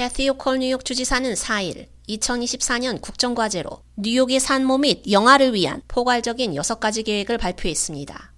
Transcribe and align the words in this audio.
캐티 0.00 0.30
오컬 0.30 0.60
뉴욕 0.60 0.82
주지사는 0.82 1.30
4일 1.34 1.88
2024년 2.08 3.02
국정과제로 3.02 3.82
뉴욕의 3.96 4.40
산모 4.40 4.78
및 4.78 5.02
영아를 5.12 5.52
위한 5.52 5.82
포괄적인 5.88 6.54
6가지 6.54 7.04
계획을 7.04 7.36
발표했습니다. 7.36 8.32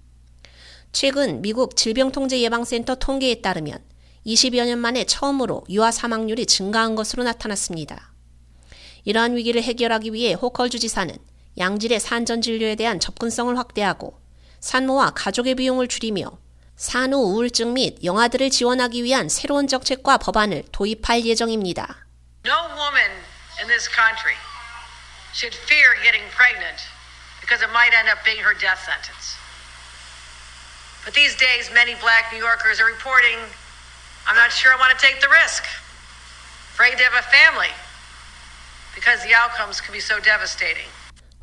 최근 0.91 1.41
미국 1.41 1.77
질병통제예방센터 1.77 2.95
통계에 2.95 3.35
따르면 3.35 3.81
20여 4.25 4.65
년 4.65 4.79
만에 4.79 5.05
처음으로 5.05 5.63
유아 5.69 5.91
사망률이 5.91 6.47
증가한 6.47 6.95
것으로 6.95 7.23
나타났습니다. 7.23 8.11
이러한 9.05 9.37
위기를 9.37 9.63
해결하기 9.63 10.11
위해 10.11 10.33
호컬 10.33 10.69
주지사는 10.69 11.15
양질의 11.57 12.01
산전 12.01 12.41
진료에 12.41 12.75
대한 12.75 12.99
접근성을 12.99 13.57
확대하고 13.57 14.19
산모와 14.59 15.11
가족의 15.11 15.55
비용을 15.55 15.87
줄이며 15.87 16.37
산후 16.75 17.15
우울증 17.15 17.73
및 17.73 18.03
영아들을 18.03 18.49
지원하기 18.49 19.03
위한 19.03 19.29
새로운 19.29 19.67
정책과 19.67 20.17
법안을 20.17 20.63
도입할 20.71 21.23
예정입니다. 21.25 22.05
No 22.45 22.67
woman 22.75 23.11
in 23.61 23.67
this 23.67 23.87
country 23.87 24.35
should 25.33 25.55
fear 25.55 25.95
getting 26.01 26.25
pregnant 26.33 26.81
because 27.41 27.61
it 27.63 27.71
might 27.71 27.93
end 27.93 28.09
up 28.09 28.19
being 28.25 28.41
her 28.41 28.57
death 28.57 28.81
sentence. 28.83 29.37
But 31.05 31.13
these 31.13 31.35
days, 31.37 31.69
many 31.71 31.95
black 31.99 32.31
New 32.33 32.41
Yorkers 32.41 32.81
are 32.81 32.89
reporting, 32.89 33.37
I'm 34.25 34.35
not 34.35 34.51
sure 34.51 34.73
I 34.73 34.79
want 34.79 34.91
to 34.95 34.99
take 34.99 35.21
the 35.21 35.29
risk. 35.29 35.63
Afraid 36.73 36.97
to 36.97 37.03
have 37.05 37.13
a 37.13 37.25
family 37.29 37.69
because 38.95 39.21
the 39.21 39.35
outcomes 39.35 39.79
can 39.79 39.93
be 39.93 40.01
so 40.01 40.17
devastating. 40.19 40.89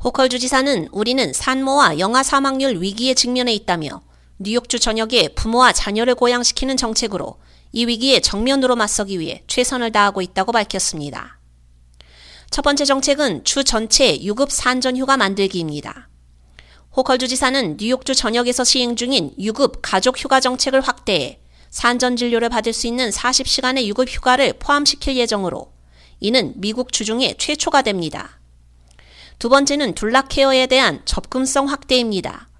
호컬 0.03 0.29
주지사는 0.29 0.89
우리는 0.91 1.31
산모와 1.31 1.99
영아 1.99 2.23
사망률 2.23 2.81
위기에 2.81 3.13
직면해 3.13 3.53
있다며 3.53 4.01
뉴욕주 4.43 4.79
전역에 4.79 5.29
부모와 5.29 5.71
자녀를 5.71 6.15
고양시키는 6.15 6.75
정책으로 6.75 7.39
이 7.73 7.85
위기에 7.85 8.19
정면으로 8.19 8.75
맞서기 8.75 9.19
위해 9.19 9.43
최선을 9.47 9.91
다하고 9.91 10.21
있다고 10.21 10.51
밝혔습니다. 10.51 11.39
첫 12.49 12.63
번째 12.63 12.83
정책은 12.83 13.43
주 13.43 13.63
전체 13.63 14.19
유급 14.21 14.51
산전 14.51 14.97
휴가 14.97 15.15
만들기입니다. 15.15 16.09
호컬 16.97 17.19
주지사는 17.19 17.77
뉴욕주 17.79 18.15
전역에서 18.15 18.63
시행 18.63 18.95
중인 18.95 19.33
유급 19.39 19.79
가족 19.81 20.17
휴가 20.17 20.39
정책을 20.39 20.81
확대해 20.81 21.39
산전 21.69 22.17
진료를 22.17 22.49
받을 22.49 22.73
수 22.73 22.87
있는 22.87 23.09
40시간의 23.09 23.85
유급 23.85 24.09
휴가를 24.09 24.53
포함시킬 24.59 25.15
예정으로 25.15 25.71
이는 26.19 26.53
미국 26.57 26.91
주중에 26.91 27.35
최초가 27.37 27.83
됩니다. 27.83 28.41
두 29.39 29.47
번째는 29.49 29.95
둘락 29.95 30.27
케어에 30.29 30.67
대한 30.67 31.01
접근성 31.05 31.69
확대입니다. 31.69 32.50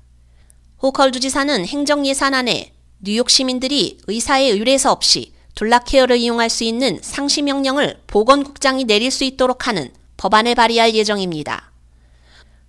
호컬 0.82 1.12
주지사는 1.12 1.68
행정 1.68 2.08
예산안에 2.08 2.74
뉴욕 3.02 3.30
시민들이 3.30 4.00
의사의 4.08 4.50
의뢰서 4.50 4.92
없이 4.92 5.32
둘락 5.54 5.86
케어를 5.86 6.18
이용할 6.18 6.50
수 6.50 6.64
있는 6.64 6.98
상시 7.04 7.44
명령을 7.44 8.02
보건국장이 8.08 8.86
내릴 8.86 9.12
수 9.12 9.24
있도록 9.24 9.68
하는 9.68 9.92
법안을 10.18 10.56
발의할 10.56 10.96
예정입니다. 10.96 11.72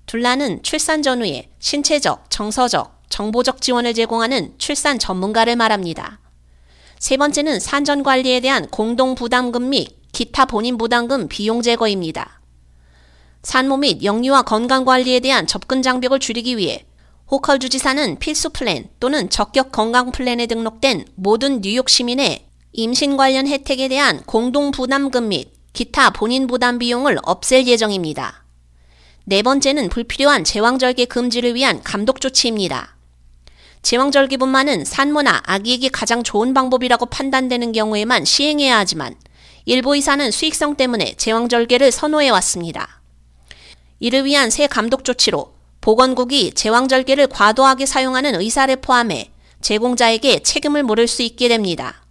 둘라는 0.04 0.62
출산 0.62 1.00
전후에 1.00 1.48
신체적, 1.58 2.26
정서적, 2.28 3.00
정보적 3.08 3.62
지원을 3.62 3.94
제공하는 3.94 4.56
출산 4.58 4.98
전문가를 4.98 5.56
말합니다. 5.56 6.20
세 6.98 7.16
번째는 7.16 7.60
산전 7.60 8.02
관리에 8.02 8.40
대한 8.40 8.68
공동 8.68 9.14
부담금 9.14 9.70
및 9.70 9.96
기타 10.12 10.44
본인 10.44 10.76
부담금 10.76 11.28
비용 11.28 11.62
제거입니다. 11.62 12.42
산모 13.42 13.78
및 13.78 14.04
영유아 14.04 14.42
건강 14.42 14.84
관리에 14.84 15.20
대한 15.20 15.46
접근 15.46 15.80
장벽을 15.80 16.18
줄이기 16.18 16.58
위해 16.58 16.84
호컬 17.32 17.60
주지사는 17.60 18.18
필수 18.18 18.50
플랜 18.50 18.90
또는 19.00 19.30
적격 19.30 19.72
건강 19.72 20.12
플랜에 20.12 20.46
등록된 20.46 21.06
모든 21.14 21.62
뉴욕 21.62 21.88
시민의 21.88 22.44
임신 22.72 23.16
관련 23.16 23.48
혜택에 23.48 23.88
대한 23.88 24.22
공동 24.26 24.70
부담금 24.70 25.28
및 25.28 25.50
기타 25.72 26.10
본인 26.10 26.46
부담 26.46 26.78
비용을 26.78 27.16
없앨 27.22 27.66
예정입니다. 27.66 28.44
네 29.24 29.40
번째는 29.40 29.88
불필요한 29.88 30.44
제왕절개 30.44 31.06
금지를 31.06 31.54
위한 31.54 31.82
감독 31.82 32.20
조치입니다. 32.20 32.98
제왕절개분만은 33.80 34.84
산모나 34.84 35.40
아기에게 35.46 35.88
가장 35.88 36.22
좋은 36.22 36.52
방법이라고 36.52 37.06
판단되는 37.06 37.72
경우에만 37.72 38.26
시행해야 38.26 38.76
하지만 38.76 39.14
일부 39.64 39.94
의사는 39.94 40.30
수익성 40.30 40.76
때문에 40.76 41.14
제왕절개를 41.16 41.92
선호해 41.92 42.28
왔습니다. 42.28 43.00
이를 44.00 44.26
위한 44.26 44.50
새 44.50 44.66
감독 44.66 45.06
조치로 45.06 45.61
보건국이 45.82 46.52
제왕절개를 46.52 47.26
과도하게 47.26 47.86
사용하는 47.86 48.40
의사를 48.40 48.74
포함해 48.76 49.32
제공자에게 49.60 50.38
책임을 50.38 50.84
물을 50.84 51.08
수 51.08 51.22
있게 51.22 51.48
됩니다. 51.48 52.04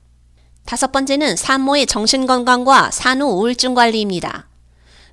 다섯 0.66 0.92
번째는 0.92 1.38
산모의 1.38 1.88
정신건강과 1.88 2.92
산후 2.92 3.26
우울증 3.26 3.74
관리입니다. 3.74 4.50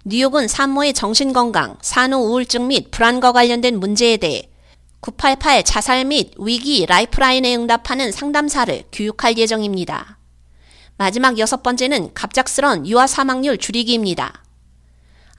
뉴욕은 0.04 0.48
산모의 0.48 0.92
정신건강, 0.92 1.78
산후 1.80 2.18
우울증 2.18 2.66
및 2.66 2.90
불안과 2.90 3.30
관련된 3.30 3.78
문제에 3.78 4.16
대해 4.16 4.50
988 5.00 5.62
자살 5.62 6.04
및 6.04 6.32
위기 6.36 6.84
라이프라인에 6.84 7.54
응답하는 7.54 8.10
상담사를 8.10 8.84
교육할 8.90 9.38
예정입니다. 9.38 10.18
마지막 10.96 11.38
여섯 11.38 11.62
번째는 11.62 12.12
갑작스런 12.12 12.88
유아 12.88 13.06
사망률 13.06 13.58
줄이기입니다. 13.58 14.42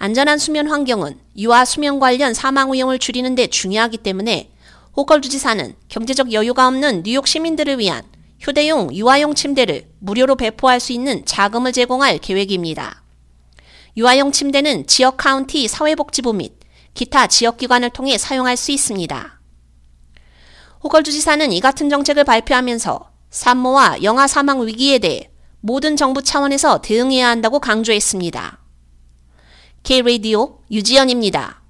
안전한 0.02 0.38
수면 0.38 0.68
환경은 0.68 1.20
유아 1.38 1.66
수면 1.66 2.00
관련 2.00 2.34
사망 2.34 2.72
위험을 2.72 3.00
줄이는 3.00 3.36
데 3.36 3.48
중요하기 3.48 3.98
때문에 3.98 4.50
호컬 4.96 5.22
주지사는 5.22 5.76
경제적 5.90 6.32
여유가 6.32 6.68
없는 6.68 7.04
뉴욕 7.04 7.28
시민들을 7.28 7.80
위한 7.80 8.04
휴대용 8.40 8.96
유아용 8.96 9.36
침대를 9.36 9.90
무료로 10.00 10.36
배포할 10.36 10.80
수 10.80 10.94
있는 10.94 11.26
자금을 11.26 11.74
제공할 11.74 12.18
계획입니다. 12.20 13.04
유아용 13.98 14.32
침대는 14.32 14.88
지역 14.88 15.18
카운티 15.18 15.68
사회복지부 15.68 16.32
및 16.32 16.54
기타 16.94 17.28
지역기관을 17.28 17.90
통해 17.90 18.18
사용할 18.18 18.56
수 18.56 18.72
있습니다. 18.72 19.42
호컬 20.82 21.04
주지사는 21.04 21.52
이 21.52 21.60
같은 21.60 21.90
정책을 21.90 22.24
발표하면서 22.24 23.12
산모와 23.32 24.02
영아 24.04 24.28
사망 24.28 24.66
위기에 24.66 25.00
대해 25.00 25.30
모든 25.60 25.98
정부 25.98 26.24
차원에서 26.24 26.82
대응해야 26.82 27.28
한다고 27.28 27.60
강조했습니다. 27.60 28.59
K-Radio 29.84 30.60
유지연입니다. 30.70 31.62